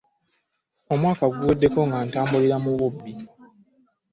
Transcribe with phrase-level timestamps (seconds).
[0.93, 3.13] Omwaka guweddeko nga ntambulira mu bubbi.